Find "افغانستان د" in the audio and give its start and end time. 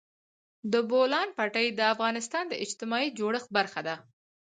1.93-2.53